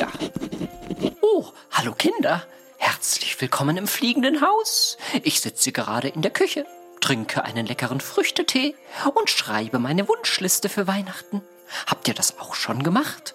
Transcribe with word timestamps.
Ja. 0.00 0.08
Oh, 1.20 1.44
hallo 1.72 1.92
Kinder. 1.92 2.46
Herzlich 2.78 3.38
willkommen 3.38 3.76
im 3.76 3.86
fliegenden 3.86 4.40
Haus. 4.40 4.96
Ich 5.24 5.42
sitze 5.42 5.72
gerade 5.72 6.08
in 6.08 6.22
der 6.22 6.30
Küche, 6.30 6.64
trinke 7.02 7.44
einen 7.44 7.66
leckeren 7.66 8.00
Früchtetee 8.00 8.74
und 9.12 9.28
schreibe 9.28 9.78
meine 9.78 10.08
Wunschliste 10.08 10.70
für 10.70 10.86
Weihnachten. 10.86 11.42
Habt 11.86 12.08
ihr 12.08 12.14
das 12.14 12.38
auch 12.38 12.54
schon 12.54 12.82
gemacht? 12.82 13.34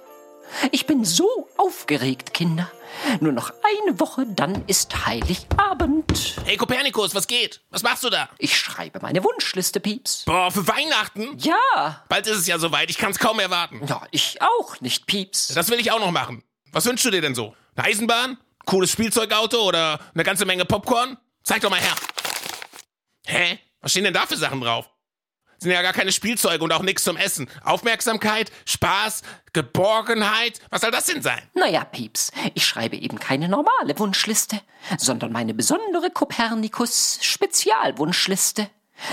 Ich 0.71 0.87
bin 0.87 1.05
so 1.05 1.47
aufgeregt, 1.55 2.33
Kinder. 2.33 2.71
Nur 3.19 3.33
noch 3.33 3.53
eine 3.83 3.99
Woche, 3.99 4.25
dann 4.27 4.63
ist 4.65 5.05
Heiligabend. 5.05 6.37
Hey 6.45 6.57
Kopernikus, 6.57 7.13
was 7.13 7.27
geht? 7.27 7.61
Was 7.69 7.83
machst 7.83 8.03
du 8.03 8.09
da? 8.09 8.27
Ich 8.39 8.57
schreibe 8.57 9.01
meine 9.01 9.23
Wunschliste, 9.23 9.79
Pieps. 9.79 10.23
Boah, 10.25 10.49
für 10.49 10.67
Weihnachten? 10.67 11.37
Ja. 11.37 12.03
Bald 12.09 12.25
ist 12.25 12.39
es 12.39 12.47
ja 12.47 12.57
soweit, 12.57 12.89
ich 12.89 12.97
kann's 12.97 13.19
kaum 13.19 13.39
erwarten. 13.39 13.85
Ja, 13.85 14.01
ich 14.09 14.41
auch 14.41 14.81
nicht, 14.81 15.05
Pieps. 15.05 15.49
Das 15.49 15.69
will 15.69 15.79
ich 15.79 15.91
auch 15.91 15.99
noch 15.99 16.09
machen. 16.09 16.43
Was 16.75 16.85
wünschst 16.85 17.05
du 17.05 17.09
dir 17.09 17.21
denn 17.21 17.35
so? 17.35 17.55
Eine 17.77 17.87
Eisenbahn? 17.87 18.37
Cooles 18.65 18.91
Spielzeugauto 18.91 19.65
oder 19.65 19.97
eine 20.13 20.25
ganze 20.25 20.45
Menge 20.45 20.65
Popcorn? 20.65 21.17
Zeig 21.41 21.61
doch 21.61 21.69
mal 21.69 21.79
her. 21.79 21.95
Hä? 23.27 23.59
Was 23.79 23.91
stehen 23.91 24.03
denn 24.03 24.13
da 24.13 24.25
für 24.25 24.35
Sachen 24.35 24.59
drauf? 24.59 24.89
Sind 25.57 25.71
ja 25.71 25.81
gar 25.81 25.93
keine 25.93 26.11
Spielzeuge 26.11 26.61
und 26.61 26.73
auch 26.73 26.81
nichts 26.81 27.05
zum 27.05 27.15
Essen. 27.15 27.49
Aufmerksamkeit, 27.63 28.51
Spaß, 28.65 29.21
Geborgenheit. 29.53 30.59
Was 30.69 30.81
soll 30.81 30.91
das 30.91 31.05
denn 31.05 31.21
sein? 31.21 31.41
Naja, 31.53 31.85
Pieps, 31.85 32.33
ich 32.55 32.65
schreibe 32.65 32.97
eben 32.97 33.19
keine 33.19 33.47
normale 33.47 33.97
Wunschliste, 33.97 34.59
sondern 34.97 35.31
meine 35.31 35.53
besondere 35.53 36.11
Kopernikus-Spezialwunschliste. 36.11 38.69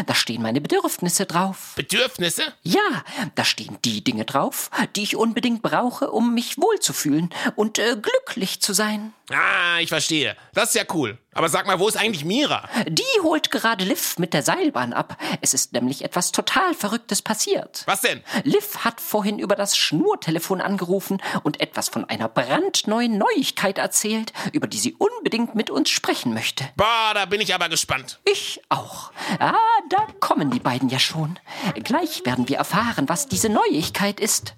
Da 0.07 0.15
stehen 0.15 0.43
meine 0.43 0.61
Bedürfnisse 0.61 1.27
drauf. 1.27 1.73
Bedürfnisse? 1.77 2.43
Ja, 2.63 3.05
da 3.35 3.45
stehen 3.45 3.79
die 3.85 4.03
Dinge 4.05 4.25
drauf, 4.25 4.71
die 4.97 5.03
ich 5.03 5.17
unbedingt 5.17 5.63
brauche, 5.63 6.11
um 6.11 6.35
mich 6.35 6.57
wohlzufühlen 6.59 7.31
und 7.57 7.79
äh, 7.79 7.97
glücklich 8.01 8.61
zu 8.61 8.73
sein. 8.73 9.13
Ah, 9.31 9.79
ich 9.81 9.89
verstehe. 9.89 10.37
Das 10.55 10.71
ist 10.71 10.75
ja 10.75 10.85
cool. 10.95 11.19
Aber 11.35 11.49
sag 11.49 11.67
mal, 11.67 11.79
wo 11.79 11.89
ist 11.89 11.97
eigentlich 11.97 12.25
Mira? 12.25 12.69
Die 12.87 13.03
holt 13.23 13.51
gerade 13.51 13.85
Liv 13.85 14.19
mit 14.19 14.35
der 14.35 14.43
Seilbahn 14.43 14.93
ab. 14.93 15.17
Es 15.41 15.55
ist 15.55 15.73
nämlich 15.73 16.05
etwas 16.05 16.31
total 16.31 16.75
Verrücktes 16.75 17.23
passiert. 17.23 17.85
Was 17.87 18.03
denn? 18.03 18.23
Liv 18.45 18.79
hat 18.85 19.01
vorhin 19.01 19.39
über 19.39 19.57
das 19.57 19.77
Schnurtelefon 19.77 20.61
angerufen 20.61 21.23
und 21.43 21.61
etwas 21.61 21.89
von 21.89 22.05
einer 22.05 22.29
brandneuen 22.29 23.17
Neuigkeit 23.17 23.79
erzählt, 23.79 24.33
über 24.53 24.67
die 24.67 24.79
sie 24.79 24.95
unbedingt 24.95 25.55
mit 25.55 25.71
uns 25.71 25.89
sprechen 25.89 26.35
möchte. 26.35 26.69
Boah, 26.77 27.13
da 27.15 27.25
bin 27.25 27.41
ich 27.41 27.55
aber 27.55 27.71
gespannt. 27.71 28.21
Ich 28.31 28.61
auch. 28.69 29.11
Ah, 29.39 29.55
da 29.89 30.07
kommen 30.21 30.51
die 30.51 30.61
beiden 30.61 30.91
ja 30.91 30.99
schon. 30.99 31.39
Gleich 31.83 32.27
werden 32.27 32.49
wir 32.49 32.59
erfahren, 32.59 33.09
was 33.09 33.27
diese 33.29 33.49
Neuigkeit 33.49 34.21
ist. 34.21 34.55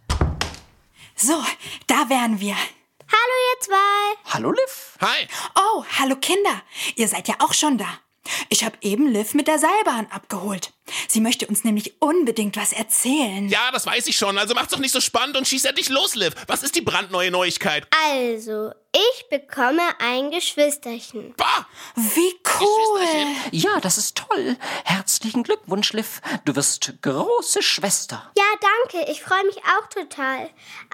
So, 1.14 1.40
da 1.86 2.08
wären 2.08 2.40
wir. 2.40 2.56
Hallo 3.08 3.34
ihr 3.52 3.60
zwei. 3.60 4.32
Hallo, 4.32 4.52
Liv. 4.52 4.98
Hi. 5.00 5.26
Oh, 5.56 5.84
hallo 5.98 6.16
Kinder. 6.16 6.62
Ihr 6.96 7.08
seid 7.08 7.28
ja 7.28 7.34
auch 7.40 7.52
schon 7.52 7.78
da. 7.78 7.86
Ich 8.48 8.64
habe 8.64 8.76
eben 8.80 9.06
Liv 9.08 9.34
mit 9.34 9.48
der 9.48 9.58
Seilbahn 9.58 10.06
abgeholt. 10.10 10.72
Sie 11.08 11.20
möchte 11.20 11.46
uns 11.46 11.64
nämlich 11.64 12.00
unbedingt 12.00 12.56
was 12.56 12.72
erzählen. 12.72 13.48
Ja, 13.48 13.70
das 13.72 13.86
weiß 13.86 14.06
ich 14.06 14.16
schon. 14.16 14.38
Also 14.38 14.54
mach's 14.54 14.72
doch 14.72 14.78
nicht 14.78 14.92
so 14.92 15.00
spannend 15.00 15.36
und 15.36 15.46
schieß 15.46 15.64
endlich 15.64 15.88
los, 15.88 16.14
Liv. 16.14 16.34
Was 16.46 16.62
ist 16.62 16.74
die 16.74 16.80
brandneue 16.80 17.30
Neuigkeit? 17.30 17.86
Also, 18.12 18.72
ich 18.92 19.28
bekomme 19.30 19.82
ein 19.98 20.30
Geschwisterchen. 20.30 21.34
Bah! 21.36 21.66
Wie 21.96 22.34
cool. 22.60 23.26
Ja, 23.50 23.80
das 23.80 23.98
ist 23.98 24.16
toll. 24.16 24.56
Herzlichen 24.84 25.42
Glückwunsch, 25.42 25.92
Liv. 25.92 26.20
Du 26.44 26.54
wirst 26.56 26.94
große 27.02 27.62
Schwester. 27.62 28.30
Ja, 28.36 28.44
danke. 28.60 29.10
Ich 29.10 29.22
freue 29.22 29.44
mich 29.44 29.56
auch 29.58 29.88
total. 29.88 30.50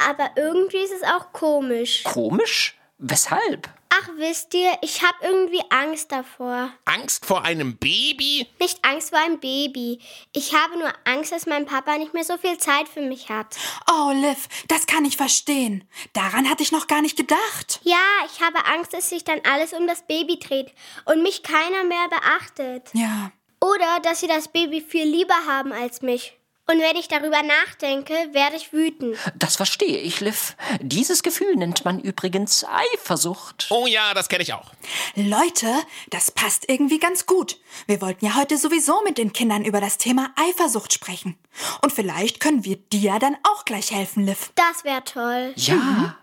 Aber 0.09 0.31
irgendwie 0.37 0.79
ist 0.79 0.93
es 0.93 1.03
auch 1.03 1.33
komisch. 1.33 2.03
Komisch? 2.05 2.77
Weshalb? 2.99 3.69
Ach, 3.93 4.09
wisst 4.17 4.55
ihr, 4.55 4.73
ich 4.83 5.03
habe 5.03 5.19
irgendwie 5.23 5.63
Angst 5.69 6.13
davor. 6.13 6.73
Angst 6.85 7.27
vor 7.27 7.45
einem 7.45 7.77
Baby? 7.77 8.47
Nicht 8.61 8.85
Angst 8.85 9.11
vor 9.11 9.19
einem 9.19 9.41
Baby. 9.41 10.01
Ich 10.33 10.55
habe 10.55 10.79
nur 10.79 10.93
Angst, 11.05 11.33
dass 11.33 11.47
mein 11.47 11.67
Papa 11.67 11.99
nicht 11.99 12.15
mehr 12.15 12.23
so 12.23 12.37
viel 12.37 12.57
Zeit 12.59 12.89
für 12.89 13.01
mich 13.03 13.29
hat. 13.29 13.57
Oh, 13.91 14.13
Liv, 14.13 14.49
das 14.69 14.87
kann 14.87 15.05
ich 15.05 15.17
verstehen. 15.17 15.85
Daran 16.13 16.49
hatte 16.49 16.63
ich 16.63 16.71
noch 16.71 16.87
gar 16.87 17.03
nicht 17.03 17.17
gedacht. 17.17 17.81
Ja, 17.83 17.97
ich 18.33 18.41
habe 18.41 18.65
Angst, 18.67 18.95
dass 18.95 19.11
sich 19.11 19.25
dann 19.25 19.41
alles 19.51 19.73
um 19.73 19.89
das 19.89 20.07
Baby 20.07 20.39
dreht 20.39 20.73
und 21.05 21.23
mich 21.23 21.43
keiner 21.43 21.85
mehr 21.85 22.09
beachtet. 22.09 22.91
Ja. 22.93 23.33
Oder 23.61 24.01
dass 24.03 24.21
sie 24.21 24.29
das 24.29 24.49
Baby 24.49 24.81
viel 24.81 25.05
lieber 25.05 25.35
haben 25.47 25.73
als 25.73 26.01
mich. 26.01 26.40
Und 26.71 26.81
wenn 26.81 26.95
ich 26.95 27.09
darüber 27.09 27.43
nachdenke, 27.43 28.13
werde 28.33 28.55
ich 28.55 28.73
wütend. 28.73 29.17
Das 29.35 29.57
verstehe 29.57 29.99
ich, 29.99 30.21
Liv. 30.21 30.55
Dieses 30.81 31.25
Gefühl 31.25 31.57
nennt 31.57 31.85
man 31.85 31.99
übrigens 31.99 32.65
Eifersucht. 32.65 33.67
Oh 33.71 33.89
ja, 33.89 34.15
das 34.15 34.29
kenne 34.29 34.45
ich 34.45 34.53
auch. 34.53 34.71
Leute, 35.17 35.67
das 36.11 36.31
passt 36.31 36.69
irgendwie 36.69 37.01
ganz 37.01 37.27
gut. 37.27 37.59
Wir 37.87 38.01
wollten 38.01 38.25
ja 38.25 38.37
heute 38.37 38.57
sowieso 38.57 39.03
mit 39.03 39.19
den 39.19 39.33
Kindern 39.33 39.65
über 39.65 39.81
das 39.81 39.99
Thema 39.99 40.33
Eifersucht 40.37 40.93
sprechen. 40.93 41.37
Und 41.83 41.93
vielleicht 41.93 42.39
können 42.39 42.65
wir 42.65 42.77
dir 42.77 43.19
dann 43.19 43.37
auch 43.43 43.65
gleich 43.65 43.91
helfen, 43.91 44.25
Liv. 44.25 44.53
Das 44.55 44.85
wäre 44.85 45.03
toll. 45.03 45.53
Ja. 45.57 46.17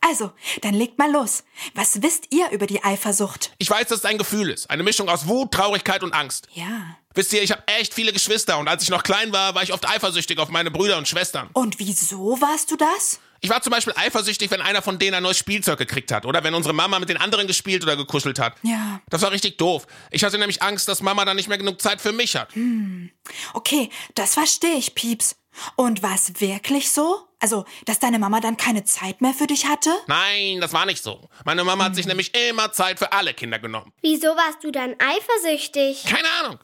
Also, 0.00 0.32
dann 0.62 0.74
legt 0.74 0.98
mal 0.98 1.10
los. 1.12 1.44
Was 1.74 2.02
wisst 2.02 2.26
ihr 2.30 2.50
über 2.50 2.66
die 2.66 2.82
Eifersucht? 2.82 3.52
Ich 3.58 3.70
weiß, 3.70 3.86
dass 3.86 4.00
es 4.00 4.04
ein 4.04 4.18
Gefühl 4.18 4.50
ist. 4.50 4.68
Eine 4.68 4.82
Mischung 4.82 5.08
aus 5.08 5.28
Wut, 5.28 5.52
Traurigkeit 5.52 6.02
und 6.02 6.12
Angst. 6.12 6.48
Ja. 6.54 6.96
Wisst 7.14 7.32
ihr, 7.32 7.42
ich 7.42 7.52
habe 7.52 7.62
echt 7.66 7.94
viele 7.94 8.12
Geschwister 8.12 8.58
und 8.58 8.68
als 8.68 8.82
ich 8.82 8.90
noch 8.90 9.02
klein 9.02 9.32
war, 9.32 9.54
war 9.54 9.62
ich 9.62 9.72
oft 9.72 9.88
eifersüchtig 9.88 10.38
auf 10.38 10.48
meine 10.48 10.70
Brüder 10.70 10.98
und 10.98 11.08
Schwestern. 11.08 11.50
Und 11.52 11.78
wieso 11.78 12.40
warst 12.40 12.70
du 12.70 12.76
das? 12.76 13.20
Ich 13.44 13.50
war 13.50 13.60
zum 13.60 13.72
Beispiel 13.72 13.92
eifersüchtig, 13.96 14.52
wenn 14.52 14.60
einer 14.60 14.82
von 14.82 15.00
denen 15.00 15.14
ein 15.14 15.22
neues 15.24 15.36
Spielzeug 15.36 15.76
gekriegt 15.76 16.12
hat 16.12 16.26
oder 16.26 16.44
wenn 16.44 16.54
unsere 16.54 16.72
Mama 16.72 17.00
mit 17.00 17.08
den 17.08 17.16
anderen 17.16 17.48
gespielt 17.48 17.82
oder 17.82 17.96
gekuschelt 17.96 18.38
hat. 18.38 18.54
Ja. 18.62 19.00
Das 19.10 19.20
war 19.22 19.32
richtig 19.32 19.58
doof. 19.58 19.86
Ich 20.12 20.22
hatte 20.22 20.38
nämlich 20.38 20.62
Angst, 20.62 20.86
dass 20.88 21.02
Mama 21.02 21.24
dann 21.24 21.36
nicht 21.36 21.48
mehr 21.48 21.58
genug 21.58 21.82
Zeit 21.82 22.00
für 22.00 22.12
mich 22.12 22.36
hat. 22.36 22.50
Okay, 23.52 23.90
das 24.14 24.34
verstehe 24.34 24.76
ich, 24.76 24.94
Pieps. 24.94 25.34
Und 25.74 26.02
war 26.04 26.14
es 26.14 26.40
wirklich 26.40 26.90
so? 26.92 27.26
Also, 27.40 27.64
dass 27.84 27.98
deine 27.98 28.20
Mama 28.20 28.38
dann 28.40 28.56
keine 28.56 28.84
Zeit 28.84 29.20
mehr 29.20 29.34
für 29.34 29.48
dich 29.48 29.66
hatte? 29.66 29.90
Nein, 30.06 30.60
das 30.60 30.72
war 30.72 30.86
nicht 30.86 31.02
so. 31.02 31.28
Meine 31.44 31.64
Mama 31.64 31.84
hat 31.84 31.96
sich 31.96 32.06
nämlich 32.06 32.32
immer 32.48 32.70
Zeit 32.72 33.00
für 33.00 33.12
alle 33.12 33.34
Kinder 33.34 33.58
genommen. 33.58 33.92
Wieso 34.00 34.28
warst 34.28 34.62
du 34.62 34.70
dann 34.70 34.94
eifersüchtig? 35.00 36.04
Keine 36.04 36.28
Ahnung. 36.40 36.58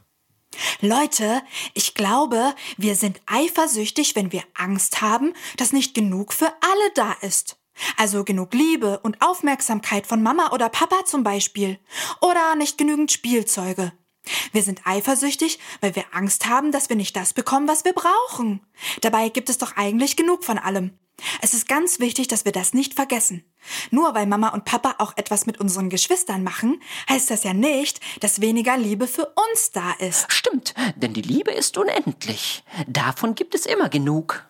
Leute, 0.81 1.42
ich 1.75 1.94
glaube, 1.94 2.54
wir 2.76 2.94
sind 2.94 3.20
eifersüchtig, 3.26 4.16
wenn 4.16 4.32
wir 4.32 4.42
Angst 4.54 5.00
haben, 5.00 5.34
dass 5.56 5.72
nicht 5.72 5.94
genug 5.94 6.32
für 6.32 6.53
alle 6.60 6.91
da 6.94 7.12
ist. 7.20 7.59
Also 7.97 8.25
genug 8.25 8.54
Liebe 8.54 8.98
und 9.00 9.22
Aufmerksamkeit 9.22 10.06
von 10.06 10.22
Mama 10.22 10.50
oder 10.53 10.69
Papa 10.69 11.04
zum 11.04 11.22
Beispiel. 11.22 11.78
Oder 12.20 12.56
nicht 12.56 12.78
genügend 12.78 13.12
Spielzeuge. 13.12 13.92
Wir 14.53 14.62
sind 14.62 14.82
eifersüchtig, 14.84 15.59
weil 15.81 15.97
wir 15.97 16.04
Angst 16.12 16.47
haben, 16.47 16.72
dass 16.72 16.88
wir 16.88 16.97
nicht 16.97 17.16
das 17.16 17.32
bekommen, 17.32 17.69
was 17.69 17.84
wir 17.84 17.92
brauchen. 17.92 18.60
Dabei 19.00 19.28
gibt 19.28 19.48
es 19.48 19.59
doch 19.59 19.76
eigentlich 19.76 20.16
genug 20.16 20.44
von 20.44 20.59
allem. 20.59 20.98
Es 21.43 21.55
ist 21.55 21.69
ganz 21.69 21.99
wichtig, 22.01 22.29
dass 22.29 22.45
wir 22.45 22.53
das 22.53 22.75
nicht 22.75 22.95
vergessen. 22.95 23.45
Nur 23.91 24.15
weil 24.15 24.27
Mama 24.27 24.48
und 24.48 24.65
Papa 24.65 24.97
auch 24.98 25.16
etwas 25.16 25.47
mit 25.47 25.59
unseren 25.60 25.91
Geschwistern 25.91 26.42
machen, 26.42 26.81
heißt 27.09 27.31
das 27.31 27.45
ja 27.45 27.53
nicht, 27.53 28.01
dass 28.21 28.41
weniger 28.41 28.77
Liebe 28.77 29.07
für 29.07 29.27
uns 29.53 29.71
da 29.72 29.92
ist. 29.98 30.33
Stimmt, 30.33 30.75
denn 30.97 31.13
die 31.13 31.22
Liebe 31.22 31.51
ist 31.51 31.77
unendlich. 31.77 32.63
Davon 32.87 33.34
gibt 33.34 33.54
es 33.54 33.66
immer 33.66 33.89
genug. 33.89 34.45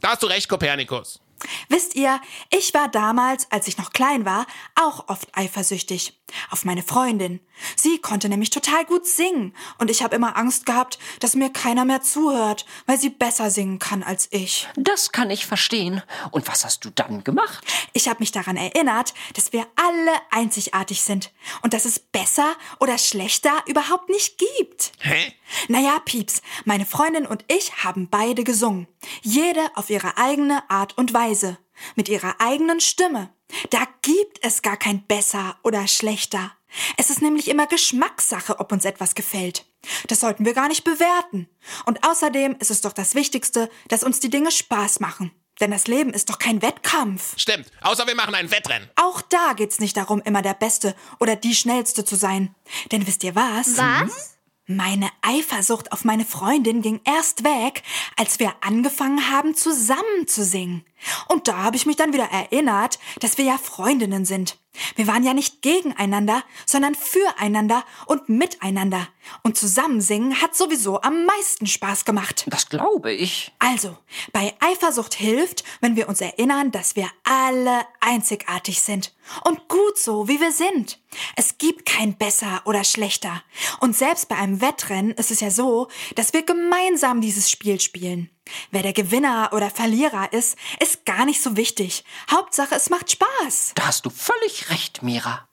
Da 0.00 0.10
hast 0.10 0.22
du 0.22 0.26
recht, 0.26 0.48
Kopernikus. 0.48 1.20
Wisst 1.68 1.94
ihr, 1.94 2.20
ich 2.50 2.72
war 2.74 2.88
damals, 2.88 3.50
als 3.50 3.68
ich 3.68 3.78
noch 3.78 3.92
klein 3.92 4.24
war, 4.24 4.46
auch 4.74 5.08
oft 5.08 5.28
eifersüchtig. 5.36 6.18
Auf 6.50 6.64
meine 6.64 6.82
Freundin. 6.82 7.40
Sie 7.76 7.98
konnte 7.98 8.28
nämlich 8.28 8.50
total 8.50 8.84
gut 8.84 9.06
singen. 9.06 9.54
Und 9.78 9.90
ich 9.90 10.02
habe 10.02 10.16
immer 10.16 10.36
Angst 10.36 10.66
gehabt, 10.66 10.98
dass 11.20 11.34
mir 11.34 11.50
keiner 11.50 11.84
mehr 11.84 12.02
zuhört, 12.02 12.66
weil 12.86 12.98
sie 12.98 13.10
besser 13.10 13.50
singen 13.50 13.78
kann 13.78 14.02
als 14.02 14.28
ich. 14.30 14.68
Das 14.76 15.12
kann 15.12 15.30
ich 15.30 15.46
verstehen. 15.46 16.02
Und 16.30 16.48
was 16.48 16.64
hast 16.64 16.84
du 16.84 16.90
dann 16.90 17.24
gemacht? 17.24 17.64
Ich 17.92 18.08
habe 18.08 18.20
mich 18.20 18.32
daran 18.32 18.56
erinnert, 18.56 19.14
dass 19.34 19.52
wir 19.52 19.66
alle 19.76 20.12
einzigartig 20.30 21.02
sind. 21.02 21.32
Und 21.62 21.74
dass 21.74 21.84
es 21.84 21.98
besser 21.98 22.54
oder 22.80 22.98
schlechter 22.98 23.52
überhaupt 23.66 24.08
nicht 24.08 24.38
gibt. 24.38 24.92
Hä? 25.00 25.32
Naja, 25.68 25.98
Pieps, 26.04 26.42
meine 26.64 26.86
Freundin 26.86 27.26
und 27.26 27.44
ich 27.48 27.84
haben 27.84 28.08
beide 28.08 28.44
gesungen. 28.44 28.88
Jede 29.22 29.60
auf 29.74 29.90
ihre 29.90 30.16
eigene 30.16 30.68
Art 30.70 30.96
und 30.98 31.12
Weise. 31.12 31.58
Mit 31.94 32.08
ihrer 32.08 32.40
eigenen 32.40 32.80
Stimme. 32.80 33.32
Da 33.70 33.86
gibt 34.02 34.38
es 34.42 34.62
gar 34.62 34.76
kein 34.76 35.06
besser 35.06 35.56
oder 35.62 35.86
schlechter. 35.86 36.52
Es 36.96 37.10
ist 37.10 37.22
nämlich 37.22 37.48
immer 37.48 37.66
Geschmackssache, 37.66 38.58
ob 38.58 38.72
uns 38.72 38.84
etwas 38.84 39.14
gefällt. 39.14 39.66
Das 40.08 40.20
sollten 40.20 40.44
wir 40.44 40.54
gar 40.54 40.68
nicht 40.68 40.84
bewerten. 40.84 41.48
Und 41.84 42.04
außerdem 42.04 42.56
ist 42.58 42.70
es 42.70 42.80
doch 42.80 42.92
das 42.92 43.14
Wichtigste, 43.14 43.70
dass 43.88 44.02
uns 44.02 44.20
die 44.20 44.30
Dinge 44.30 44.50
Spaß 44.50 45.00
machen. 45.00 45.30
Denn 45.60 45.70
das 45.70 45.86
Leben 45.86 46.12
ist 46.12 46.30
doch 46.30 46.38
kein 46.38 46.62
Wettkampf. 46.62 47.34
Stimmt. 47.38 47.70
Außer 47.80 48.06
wir 48.08 48.16
machen 48.16 48.34
ein 48.34 48.50
Wettrennen. 48.50 48.90
Auch 48.96 49.22
da 49.22 49.52
geht's 49.52 49.78
nicht 49.78 49.96
darum, 49.96 50.20
immer 50.24 50.42
der 50.42 50.54
Beste 50.54 50.96
oder 51.20 51.36
die 51.36 51.54
Schnellste 51.54 52.04
zu 52.04 52.16
sein. 52.16 52.54
Denn 52.90 53.06
wisst 53.06 53.22
ihr 53.22 53.36
was? 53.36 53.78
Was? 53.78 54.33
Meine 54.66 55.10
Eifersucht 55.20 55.92
auf 55.92 56.06
meine 56.06 56.24
Freundin 56.24 56.80
ging 56.80 56.98
erst 57.04 57.44
weg, 57.44 57.82
als 58.16 58.38
wir 58.38 58.54
angefangen 58.62 59.30
haben, 59.30 59.54
zusammen 59.54 60.26
zu 60.26 60.42
singen. 60.42 60.86
Und 61.28 61.48
da 61.48 61.58
habe 61.58 61.76
ich 61.76 61.84
mich 61.84 61.96
dann 61.96 62.14
wieder 62.14 62.30
erinnert, 62.30 62.98
dass 63.20 63.36
wir 63.36 63.44
ja 63.44 63.58
Freundinnen 63.58 64.24
sind. 64.24 64.56
Wir 64.96 65.06
waren 65.06 65.24
ja 65.24 65.34
nicht 65.34 65.62
gegeneinander, 65.62 66.42
sondern 66.66 66.94
füreinander 66.94 67.84
und 68.06 68.28
miteinander. 68.28 69.08
Und 69.42 69.56
zusammen 69.56 70.00
singen 70.00 70.40
hat 70.40 70.54
sowieso 70.54 71.00
am 71.00 71.24
meisten 71.24 71.66
Spaß 71.66 72.04
gemacht. 72.04 72.44
Das 72.48 72.68
glaube 72.68 73.12
ich. 73.12 73.52
Also, 73.58 73.96
bei 74.32 74.54
Eifersucht 74.60 75.14
hilft, 75.14 75.64
wenn 75.80 75.96
wir 75.96 76.08
uns 76.08 76.20
erinnern, 76.20 76.70
dass 76.70 76.96
wir 76.96 77.08
alle 77.24 77.86
einzigartig 78.00 78.80
sind. 78.80 79.14
Und 79.44 79.68
gut 79.68 79.96
so, 79.96 80.28
wie 80.28 80.40
wir 80.40 80.52
sind. 80.52 80.98
Es 81.36 81.58
gibt 81.58 81.86
kein 81.86 82.16
besser 82.16 82.62
oder 82.64 82.84
schlechter. 82.84 83.42
Und 83.80 83.96
selbst 83.96 84.28
bei 84.28 84.36
einem 84.36 84.60
Wettrennen 84.60 85.12
ist 85.12 85.30
es 85.30 85.40
ja 85.40 85.50
so, 85.50 85.88
dass 86.16 86.32
wir 86.32 86.42
gemeinsam 86.42 87.20
dieses 87.20 87.50
Spiel 87.50 87.80
spielen. 87.80 88.30
Wer 88.70 88.82
der 88.82 88.92
Gewinner 88.92 89.50
oder 89.52 89.70
Verlierer 89.70 90.32
ist, 90.32 90.56
ist 90.80 91.06
gar 91.06 91.24
nicht 91.24 91.42
so 91.42 91.56
wichtig. 91.56 92.04
Hauptsache, 92.30 92.74
es 92.74 92.90
macht 92.90 93.10
Spaß. 93.10 93.72
Da 93.74 93.86
hast 93.86 94.04
du 94.06 94.10
völlig 94.10 94.70
recht, 94.70 95.02
Mira. 95.02 95.48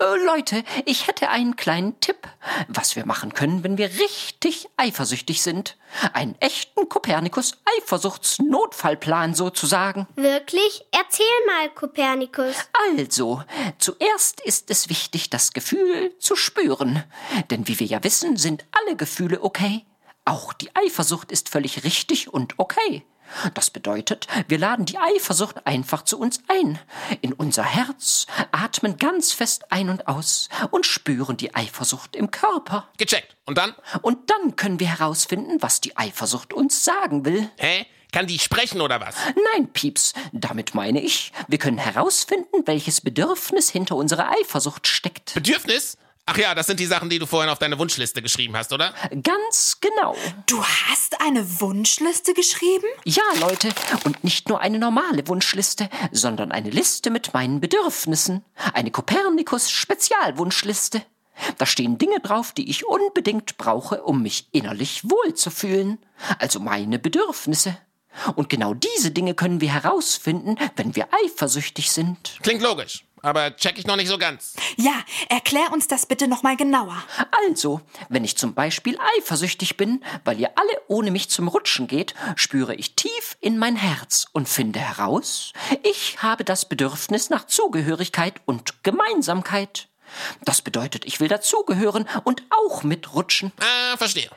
Äh, 0.00 0.16
Leute, 0.24 0.64
ich 0.86 1.08
hätte 1.08 1.28
einen 1.28 1.56
kleinen 1.56 2.00
Tipp, 2.00 2.26
was 2.68 2.96
wir 2.96 3.04
machen 3.04 3.34
können, 3.34 3.62
wenn 3.64 3.76
wir 3.76 3.90
richtig 3.90 4.66
eifersüchtig 4.78 5.42
sind. 5.42 5.76
Einen 6.14 6.36
echten 6.40 6.88
Kopernikus-Eifersuchts-Notfallplan 6.88 9.34
sozusagen. 9.34 10.08
Wirklich? 10.16 10.86
Erzähl 10.90 11.26
mal, 11.46 11.68
Kopernikus. 11.70 12.56
Also, 12.90 13.44
zuerst 13.78 14.40
ist 14.40 14.70
es 14.70 14.88
wichtig, 14.88 15.28
das 15.30 15.52
Gefühl 15.52 16.18
zu 16.18 16.34
spüren. 16.34 17.04
Denn 17.50 17.68
wie 17.68 17.78
wir 17.78 17.86
ja 17.86 18.02
wissen, 18.02 18.38
sind 18.38 18.64
alle 18.72 18.96
Gefühle 18.96 19.42
okay. 19.42 19.84
Auch 20.24 20.52
die 20.52 20.74
Eifersucht 20.74 21.30
ist 21.30 21.48
völlig 21.48 21.84
richtig 21.84 22.32
und 22.32 22.58
okay. 22.58 23.04
Das 23.54 23.70
bedeutet, 23.70 24.26
wir 24.48 24.58
laden 24.58 24.84
die 24.84 24.98
Eifersucht 24.98 25.66
einfach 25.66 26.02
zu 26.02 26.18
uns 26.18 26.40
ein, 26.48 26.78
in 27.20 27.32
unser 27.32 27.64
Herz, 27.64 28.26
atmen 28.52 28.96
ganz 28.98 29.32
fest 29.32 29.72
ein 29.72 29.88
und 29.88 30.06
aus 30.08 30.48
und 30.70 30.86
spüren 30.86 31.36
die 31.36 31.54
Eifersucht 31.54 32.16
im 32.16 32.30
Körper. 32.30 32.88
Gecheckt. 32.96 33.36
Und 33.46 33.58
dann? 33.58 33.74
Und 34.02 34.30
dann 34.30 34.56
können 34.56 34.78
wir 34.78 34.88
herausfinden, 34.88 35.60
was 35.60 35.80
die 35.80 35.96
Eifersucht 35.96 36.52
uns 36.52 36.84
sagen 36.84 37.24
will. 37.24 37.50
Hä? 37.58 37.86
Kann 38.12 38.28
die 38.28 38.38
sprechen 38.38 38.80
oder 38.80 39.00
was? 39.00 39.16
Nein, 39.54 39.72
Pieps, 39.72 40.12
damit 40.32 40.74
meine 40.74 41.00
ich, 41.00 41.32
wir 41.48 41.58
können 41.58 41.78
herausfinden, 41.78 42.62
welches 42.64 43.00
Bedürfnis 43.00 43.70
hinter 43.70 43.96
unserer 43.96 44.30
Eifersucht 44.30 44.86
steckt. 44.86 45.34
Bedürfnis? 45.34 45.98
Ach 46.26 46.38
ja, 46.38 46.54
das 46.54 46.66
sind 46.66 46.80
die 46.80 46.86
Sachen, 46.86 47.10
die 47.10 47.18
du 47.18 47.26
vorhin 47.26 47.50
auf 47.50 47.58
deine 47.58 47.78
Wunschliste 47.78 48.22
geschrieben 48.22 48.56
hast, 48.56 48.72
oder? 48.72 48.94
Ganz 49.22 49.76
genau. 49.80 50.16
Du 50.46 50.64
hast 50.64 51.20
eine 51.20 51.60
Wunschliste 51.60 52.32
geschrieben? 52.32 52.86
Ja, 53.04 53.24
Leute, 53.40 53.68
und 54.04 54.24
nicht 54.24 54.48
nur 54.48 54.60
eine 54.60 54.78
normale 54.78 55.28
Wunschliste, 55.28 55.90
sondern 56.12 56.50
eine 56.50 56.70
Liste 56.70 57.10
mit 57.10 57.34
meinen 57.34 57.60
Bedürfnissen. 57.60 58.42
Eine 58.72 58.90
Kopernikus-Spezialwunschliste. 58.90 61.02
Da 61.58 61.66
stehen 61.66 61.98
Dinge 61.98 62.20
drauf, 62.20 62.52
die 62.52 62.70
ich 62.70 62.86
unbedingt 62.86 63.58
brauche, 63.58 64.02
um 64.02 64.22
mich 64.22 64.48
innerlich 64.52 65.02
wohlzufühlen. 65.04 65.98
Also 66.38 66.58
meine 66.58 66.98
Bedürfnisse. 66.98 67.76
Und 68.34 68.48
genau 68.48 68.72
diese 68.72 69.10
Dinge 69.10 69.34
können 69.34 69.60
wir 69.60 69.74
herausfinden, 69.74 70.56
wenn 70.76 70.96
wir 70.96 71.08
eifersüchtig 71.24 71.90
sind. 71.90 72.38
Klingt 72.42 72.62
logisch, 72.62 73.04
aber 73.24 73.56
check 73.56 73.78
ich 73.78 73.86
noch 73.86 73.96
nicht 73.96 74.08
so 74.08 74.18
ganz. 74.18 74.54
Ja, 74.76 74.92
erklär 75.28 75.72
uns 75.72 75.88
das 75.88 76.06
bitte 76.06 76.28
nochmal 76.28 76.56
genauer. 76.56 77.02
Also, 77.48 77.80
wenn 78.08 78.22
ich 78.22 78.36
zum 78.36 78.54
Beispiel 78.54 78.98
eifersüchtig 79.18 79.76
bin, 79.76 80.04
weil 80.24 80.38
ihr 80.38 80.50
alle 80.56 80.80
ohne 80.88 81.10
mich 81.10 81.30
zum 81.30 81.48
Rutschen 81.48 81.86
geht, 81.86 82.14
spüre 82.36 82.74
ich 82.74 82.94
tief 82.94 83.36
in 83.40 83.58
mein 83.58 83.76
Herz 83.76 84.26
und 84.32 84.48
finde 84.48 84.78
heraus, 84.78 85.52
ich 85.82 86.22
habe 86.22 86.44
das 86.44 86.68
Bedürfnis 86.68 87.30
nach 87.30 87.46
Zugehörigkeit 87.46 88.40
und 88.44 88.82
Gemeinsamkeit. 88.82 89.88
Das 90.44 90.62
bedeutet, 90.62 91.06
ich 91.06 91.18
will 91.18 91.28
dazugehören 91.28 92.06
und 92.24 92.42
auch 92.50 92.82
mitrutschen. 92.82 93.52
Ah, 93.58 93.96
verstehe. 93.96 94.30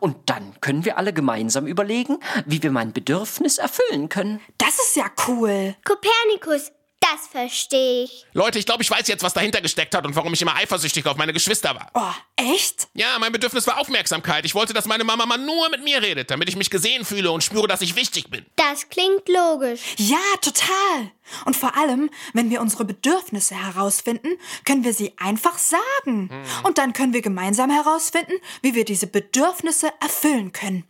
Und 0.00 0.16
dann 0.26 0.60
können 0.60 0.84
wir 0.84 0.98
alle 0.98 1.12
gemeinsam 1.12 1.66
überlegen, 1.66 2.18
wie 2.44 2.62
wir 2.62 2.70
mein 2.70 2.92
Bedürfnis 2.92 3.58
erfüllen 3.58 4.08
können. 4.10 4.40
Das 4.58 4.78
ist 4.78 4.96
ja 4.96 5.06
cool. 5.26 5.74
Kopernikus, 5.84 6.70
das 7.12 7.26
verstehe 7.26 8.04
ich. 8.04 8.26
Leute, 8.32 8.58
ich 8.58 8.66
glaube, 8.66 8.82
ich 8.82 8.90
weiß 8.90 9.06
jetzt, 9.08 9.22
was 9.22 9.34
dahinter 9.34 9.60
gesteckt 9.60 9.94
hat 9.94 10.06
und 10.06 10.16
warum 10.16 10.32
ich 10.32 10.42
immer 10.42 10.54
eifersüchtig 10.56 11.06
auf 11.06 11.16
meine 11.16 11.32
Geschwister 11.32 11.74
war. 11.74 11.90
Oh, 11.94 12.42
echt? 12.42 12.88
Ja, 12.94 13.18
mein 13.18 13.32
Bedürfnis 13.32 13.66
war 13.66 13.78
Aufmerksamkeit. 13.78 14.44
Ich 14.44 14.54
wollte, 14.54 14.72
dass 14.72 14.86
meine 14.86 15.04
Mama 15.04 15.26
mal 15.26 15.38
nur 15.38 15.68
mit 15.70 15.84
mir 15.84 16.02
redet, 16.02 16.30
damit 16.30 16.48
ich 16.48 16.56
mich 16.56 16.70
gesehen 16.70 17.04
fühle 17.04 17.30
und 17.30 17.44
spüre, 17.44 17.68
dass 17.68 17.82
ich 17.82 17.96
wichtig 17.96 18.30
bin. 18.30 18.44
Das 18.56 18.88
klingt 18.88 19.28
logisch. 19.28 19.80
Ja, 19.98 20.18
total. 20.40 21.10
Und 21.44 21.56
vor 21.56 21.76
allem, 21.76 22.10
wenn 22.32 22.50
wir 22.50 22.60
unsere 22.60 22.84
Bedürfnisse 22.84 23.54
herausfinden, 23.54 24.38
können 24.64 24.84
wir 24.84 24.94
sie 24.94 25.12
einfach 25.18 25.58
sagen. 25.58 26.30
Und 26.62 26.78
dann 26.78 26.92
können 26.92 27.12
wir 27.12 27.22
gemeinsam 27.22 27.70
herausfinden, 27.70 28.34
wie 28.62 28.74
wir 28.74 28.84
diese 28.84 29.06
Bedürfnisse 29.06 29.92
erfüllen 30.00 30.52
können. 30.52 30.84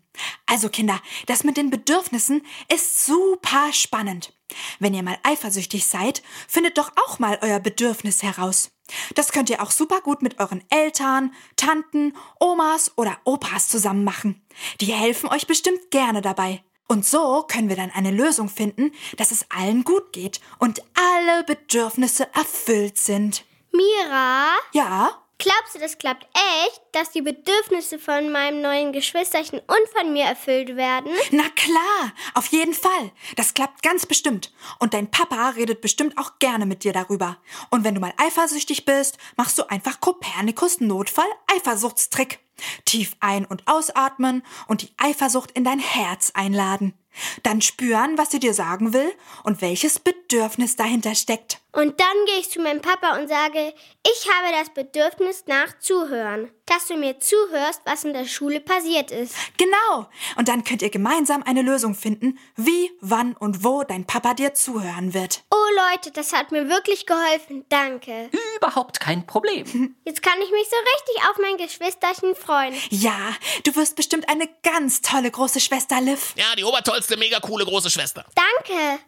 Also 0.47 0.69
Kinder, 0.69 1.01
das 1.27 1.45
mit 1.45 1.57
den 1.57 1.71
Bedürfnissen 1.71 2.43
ist 2.73 3.05
super 3.05 3.73
spannend. 3.73 4.33
Wenn 4.79 4.95
ihr 4.95 5.03
mal 5.03 5.19
eifersüchtig 5.23 5.87
seid, 5.87 6.23
findet 6.47 6.79
doch 6.79 6.93
auch 7.05 7.19
mal 7.19 7.39
euer 7.43 7.61
Bedürfnis 7.61 8.23
heraus. 8.23 8.71
Das 9.15 9.33
könnt 9.33 9.51
ihr 9.51 9.63
auch 9.63 9.71
super 9.71 10.01
gut 10.01 10.23
mit 10.23 10.39
euren 10.41 10.63
Eltern, 10.71 11.33
Tanten, 11.57 12.15
Omas 12.39 12.93
oder 12.97 13.19
Opas 13.25 13.69
zusammen 13.69 14.05
machen. 14.05 14.43
Die 14.81 14.93
helfen 14.93 15.29
euch 15.31 15.47
bestimmt 15.47 15.91
gerne 15.91 16.21
dabei. 16.21 16.63
Und 16.87 17.07
so 17.07 17.45
können 17.49 17.71
wir 17.71 17.77
dann 17.77 17.91
eine 17.91 18.11
Lösung 18.11 18.49
finden, 18.49 18.93
dass 19.17 19.31
es 19.31 19.47
allen 19.51 19.85
gut 19.85 20.13
geht 20.13 20.41
und 20.59 20.83
alle 20.95 21.45
Bedürfnisse 21.45 22.29
erfüllt 22.35 22.99
sind. 22.99 23.45
Mira, 23.73 24.51
Ja? 24.73 25.24
Glaubst 25.39 25.75
du, 25.75 25.79
das 25.79 25.99
klappt 25.99 26.27
echt, 26.65 26.81
dass 26.93 27.11
die 27.11 27.23
Bedürfnisse 27.23 27.99
von 27.99 28.31
meinem 28.31 28.61
neuen 28.61 28.93
Geschwisterchen 28.93 29.61
und 29.61 29.89
von 29.99 30.13
mir 30.13 30.25
erfüllt 30.25 30.77
werden? 30.77 31.13
Na 31.31 31.49
klar, 31.51 32.13
auf 32.35 32.47
jeden 32.49 32.75
Fall. 32.75 33.13
Das 33.37 33.55
klappt 33.55 33.83
ganz 33.83 34.07
bestimmt. 34.07 34.53
Und 34.79 34.95
dein 34.95 35.11
Papa 35.11 35.51
redet 35.51 35.81
bestimmt 35.81 36.19
auch 36.19 36.39
gerne 36.39 36.67
mit 36.67 36.85
dir 36.85 36.93
darüber. 36.93 37.39
Und 37.71 37.85
wenn 37.85 37.95
du 37.95 38.01
mal 38.01 38.15
eifersüchtig 38.17 38.85
bist, 38.85 39.19
machst 39.37 39.59
du 39.59 39.69
einfach 39.69 40.01
Kopernikus 40.01 40.81
Notfall 40.81 41.29
Eifersuchtstrick. 41.55 42.41
Tief 42.85 43.17
ein- 43.21 43.47
und 43.47 43.67
ausatmen 43.67 44.45
und 44.69 44.83
die 44.83 44.91
Eifersucht 44.97 45.51
in 45.53 45.65
dein 45.65 45.81
Herz 45.81 46.31
einladen. 46.35 46.95
Dann 47.43 47.61
spüren, 47.61 48.19
was 48.19 48.31
sie 48.31 48.41
dir 48.41 48.55
sagen 48.55 48.93
will 48.93 49.13
und 49.43 49.61
welches 49.61 49.99
Bedürfnis 49.99 50.77
dahinter 50.77 51.15
steckt. 51.15 51.61
Und 51.73 51.99
dann 52.01 52.25
gehe 52.27 52.39
ich 52.41 52.51
zu 52.51 52.61
meinem 52.61 52.81
Papa 52.81 53.19
und 53.19 53.29
sage, 53.29 53.75
ich 54.07 54.29
habe 54.31 54.53
das 54.53 54.71
Bedürfnis 54.73 55.45
nach 55.47 55.79
Zuhören. 55.79 56.51
Dass 56.67 56.87
du 56.87 56.97
mir 56.97 57.21
zuhörst, 57.21 57.83
was 57.85 58.05
in 58.05 58.15
der 58.15 58.27
Schule 58.27 58.61
passiert 58.61 59.11
ist. 59.11 59.35
Genau. 59.59 60.09
Und 60.37 60.49
dann 60.49 60.65
könnt 60.65 60.83
ihr 60.83 60.91
gemeinsam 60.91 61.43
eine 61.43 61.63
Lösung 61.63 61.95
finden, 61.95 62.39
wie, 62.57 62.91
wann 63.01 63.35
und 63.35 63.65
wo 63.65 63.83
dein 63.83 64.07
Papa 64.07 64.35
dir 64.35 64.55
zuhören 64.55 65.13
wird. 65.15 65.45
Oh 65.51 65.91
Leute, 65.91 66.11
das 66.11 66.33
hat 66.33 66.53
mir 66.53 66.69
wirklich 66.69 67.07
geholfen. 67.07 67.65
Danke. 67.69 68.31
Überhaupt 68.57 69.01
kein 69.01 69.27
Problem. 69.27 69.97
Jetzt 70.05 70.23
kann 70.23 70.41
ich 70.41 70.51
mich 70.51 70.69
so 70.71 70.77
richtig 70.77 71.31
auf 71.31 71.39
mein 71.39 71.57
Geschwisterchen 71.57 72.35
freuen. 72.35 72.75
Ja, 72.91 73.35
du 73.65 73.77
wirst 73.77 73.97
bestimmt 73.97 74.29
eine 74.29 74.49
ganz 74.63 75.03
tolle 75.03 75.31
große 75.31 75.61
Schwester, 75.61 76.01
Liv. 76.01 76.35
Ja, 76.37 76.55
die 76.57 76.65
obertollste, 76.65 77.17
mega 77.17 77.41
coole 77.41 77.65
große 77.65 77.91
Schwester. 77.91 78.25
Danke. 78.35 79.01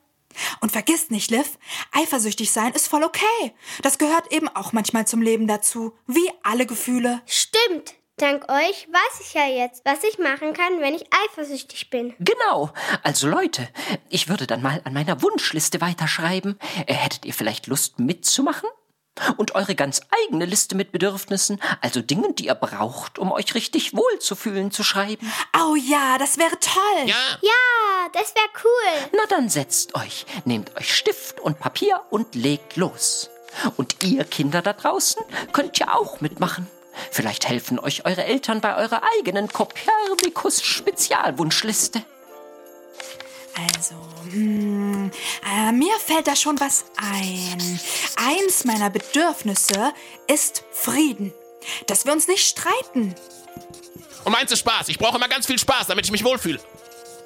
Und 0.61 0.73
vergiss 0.73 1.11
nicht, 1.11 1.31
Liv, 1.31 1.59
eifersüchtig 1.93 2.51
sein 2.51 2.73
ist 2.73 2.89
voll 2.89 3.05
okay. 3.05 3.55
Das 3.83 3.99
gehört 3.99 4.33
eben 4.33 4.49
auch 4.49 4.73
manchmal 4.73 5.07
zum 5.07 5.23
Leben 5.23 5.47
dazu, 5.47 5.97
wie 6.07 6.31
alle 6.43 6.67
Gefühle. 6.67 7.23
Stimmt. 7.27 7.95
Dank 8.19 8.51
euch 8.51 8.89
weiß 8.91 9.21
ich 9.21 9.35
ja 9.35 9.47
jetzt, 9.47 9.85
was 9.85 10.03
ich 10.03 10.19
machen 10.19 10.55
kann, 10.55 10.81
wenn 10.81 10.95
ich 10.95 11.05
eifersüchtig 11.13 11.91
bin. 11.91 12.15
Genau. 12.19 12.71
Also 13.03 13.29
Leute, 13.29 13.69
ich 14.09 14.29
würde 14.31 14.47
dann 14.47 14.63
mal 14.63 14.81
an 14.85 14.95
meiner 14.95 15.21
Wunschliste 15.21 15.83
weiterschreiben. 15.83 16.59
Äh, 16.87 16.95
Hättet 16.95 17.27
ihr 17.27 17.35
vielleicht 17.35 17.67
Lust 17.67 17.99
mitzumachen? 17.99 18.71
Und 19.37 19.55
eure 19.55 19.75
ganz 19.75 20.01
eigene 20.27 20.45
Liste 20.45 20.75
mit 20.75 20.93
Bedürfnissen, 20.93 21.61
also 21.81 22.03
Dingen, 22.03 22.35
die 22.35 22.47
ihr 22.47 22.55
braucht, 22.55 23.19
um 23.19 23.33
euch 23.33 23.55
richtig 23.55 23.95
wohlzufühlen, 23.97 24.71
zu 24.71 24.83
schreiben. 24.83 25.33
Oh 25.57 25.75
ja, 25.75 26.19
das 26.19 26.39
wäre 26.39 26.59
toll. 26.61 27.07
Ja, 27.07 27.39
Ja, 27.41 28.09
das 28.13 28.35
wäre 28.35 28.49
cool. 28.65 29.11
Na 29.13 29.27
dann 29.29 29.49
setzt 29.49 29.95
euch, 29.95 30.27
nehmt 30.45 30.77
euch 30.77 30.95
Stift 30.95 31.41
und 31.41 31.59
Papier 31.59 32.01
und 32.11 32.35
legt 32.35 32.77
los. 32.77 33.31
Und 33.77 34.05
ihr 34.05 34.25
Kinder 34.25 34.63
da 34.63 34.73
draußen 34.73 35.23
könnt 35.53 35.79
ja 35.79 35.95
auch 35.95 36.21
mitmachen. 36.21 36.69
Vielleicht 37.11 37.49
helfen 37.49 37.79
euch 37.79 38.05
eure 38.07 38.25
Eltern 38.25 38.61
bei 38.61 38.77
eurer 38.77 39.03
eigenen 39.19 39.49
Kopernikus 39.49 40.63
Spezialwunschliste. 40.63 42.03
Also, 43.57 43.95
hm, 44.31 45.11
äh, 45.51 45.73
mir 45.73 45.99
fällt 45.99 46.27
da 46.27 46.37
schon 46.37 46.61
was 46.61 46.85
ein. 46.97 47.81
Eins 48.17 48.65
meiner 48.65 48.91
Bedürfnisse 48.91 49.95
ist 50.27 50.65
Frieden. 50.73 51.33
Dass 51.87 52.05
wir 52.05 52.13
uns 52.13 52.29
nicht 52.29 52.47
streiten. 52.47 53.15
und 54.25 54.33
meinst 54.33 54.53
du 54.53 54.57
Spaß? 54.57 54.89
Ich 54.89 54.99
brauche 54.99 55.17
immer 55.17 55.29
ganz 55.29 55.47
viel 55.47 55.59
Spaß, 55.59 55.87
damit 55.87 56.05
ich 56.05 56.13
mich 56.13 56.23
wohlfühle. 56.23 56.61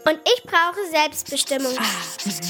Und 0.05 0.19
ich 0.25 0.43
brauche 0.45 0.79
Selbstbestimmung. 0.91 1.77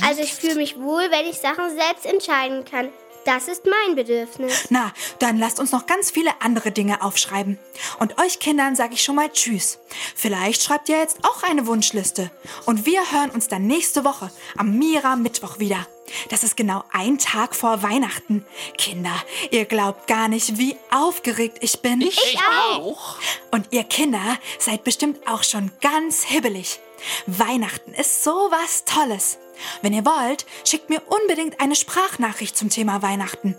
Also 0.06 0.22
ich 0.22 0.34
fühle 0.34 0.54
mich 0.56 0.78
wohl, 0.78 1.10
wenn 1.10 1.26
ich 1.26 1.38
Sachen 1.38 1.76
selbst 1.76 2.06
entscheiden 2.06 2.64
kann. 2.64 2.90
Das 3.24 3.48
ist 3.48 3.64
mein 3.66 3.96
Bedürfnis. 3.96 4.66
Na, 4.70 4.92
dann 5.18 5.38
lasst 5.38 5.60
uns 5.60 5.72
noch 5.72 5.86
ganz 5.86 6.10
viele 6.10 6.30
andere 6.40 6.72
Dinge 6.72 7.02
aufschreiben. 7.02 7.58
Und 7.98 8.20
euch 8.20 8.38
Kindern 8.38 8.76
sage 8.76 8.94
ich 8.94 9.02
schon 9.02 9.16
mal 9.16 9.30
Tschüss. 9.30 9.78
Vielleicht 10.14 10.62
schreibt 10.62 10.88
ihr 10.88 10.98
jetzt 10.98 11.18
auch 11.24 11.42
eine 11.42 11.66
Wunschliste. 11.66 12.30
Und 12.66 12.86
wir 12.86 13.12
hören 13.12 13.30
uns 13.30 13.48
dann 13.48 13.66
nächste 13.66 14.04
Woche 14.04 14.30
am 14.56 14.78
Mira 14.78 15.16
Mittwoch 15.16 15.58
wieder. 15.58 15.86
Das 16.28 16.42
ist 16.42 16.56
genau 16.56 16.82
ein 16.92 17.18
Tag 17.18 17.54
vor 17.54 17.82
Weihnachten. 17.82 18.44
Kinder, 18.76 19.14
ihr 19.50 19.64
glaubt 19.64 20.06
gar 20.06 20.28
nicht, 20.28 20.58
wie 20.58 20.76
aufgeregt 20.90 21.58
ich 21.60 21.80
bin. 21.80 22.00
Ich, 22.00 22.38
auch. 22.72 23.16
Und 23.50 23.68
ihr 23.70 23.84
Kinder 23.84 24.38
seid 24.58 24.82
bestimmt 24.84 25.26
auch 25.28 25.44
schon 25.44 25.70
ganz 25.80 26.24
hibbelig. 26.24 26.80
Weihnachten 27.26 27.94
ist 27.94 28.24
so 28.24 28.30
was 28.30 28.84
Tolles. 28.84 29.38
Wenn 29.82 29.92
ihr 29.92 30.04
wollt, 30.04 30.46
schickt 30.64 30.90
mir 30.90 31.02
unbedingt 31.06 31.60
eine 31.60 31.74
Sprachnachricht 31.74 32.56
zum 32.56 32.70
Thema 32.70 33.02
Weihnachten. 33.02 33.56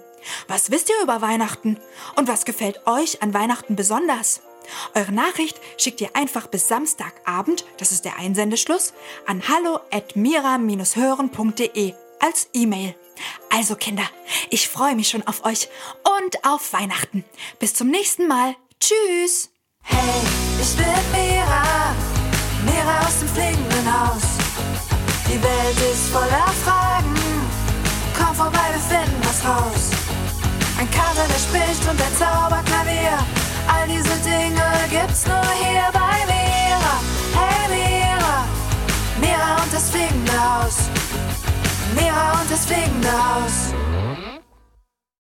Was 0.48 0.72
wisst 0.72 0.90
ihr 0.90 1.02
über 1.02 1.22
Weihnachten? 1.22 1.80
Und 2.16 2.28
was 2.28 2.46
gefällt 2.46 2.86
euch 2.88 3.22
an 3.22 3.34
Weihnachten 3.34 3.76
besonders? 3.76 4.42
Eure 4.94 5.12
Nachricht 5.12 5.60
schickt 5.78 6.00
ihr 6.02 6.16
einfach 6.16 6.46
bis 6.48 6.68
Samstagabend, 6.68 7.66
das 7.78 7.92
ist 7.92 8.06
der 8.06 8.18
Einsendeschluss, 8.18 8.94
an 9.26 9.42
hallo@mira-hören.de 9.48 11.94
als 12.20 12.50
E-Mail. 12.54 12.96
Also 13.50 13.76
Kinder, 13.76 14.04
ich 14.50 14.70
freue 14.70 14.96
mich 14.96 15.10
schon 15.10 15.28
auf 15.28 15.44
euch 15.46 15.68
und 16.20 16.46
auf 16.46 16.74
Weihnachten. 16.74 17.26
Bis 17.60 17.74
zum 17.74 17.90
nächsten 17.90 18.28
Mal. 18.28 18.56
Tschüss. 18.80 19.50
Hey, 19.84 20.22
ich 20.62 20.76
bin 20.76 20.86
Mira, 21.12 21.96
Mira 22.66 23.00
aus 23.06 23.20
dem 23.20 23.28
fliegenden 23.30 23.88
Welt 25.72 25.94
ist 25.94 26.10
voller 26.10 26.52
Fragen, 26.66 27.16
komm 28.18 28.36
vorbei, 28.36 28.60
wir 28.74 28.80
finden 28.80 29.22
was 29.24 29.44
raus. 29.46 29.92
Ein 30.78 30.90
Kater, 30.92 31.26
der 31.28 31.40
spricht 31.40 31.82
und 31.90 32.02
ein 32.02 32.16
Zauberklavier, 32.18 33.18
all 33.68 33.88
diese 33.88 34.16
Dinge 34.28 34.64
gibt's 34.90 35.26
nur 35.26 35.42
hier 35.64 35.88
bei 35.94 36.26
Mira. 36.28 36.96
Hey 37.38 37.70
Mira, 37.70 38.46
Mira 39.22 39.64
und 39.64 39.74
das 39.74 39.90
fliegende 39.90 40.34
Haus. 40.34 40.90
Mira 41.96 42.42
und 42.42 42.52
das 42.52 42.66
fliegende 42.66 43.12
Haus. 43.12 43.91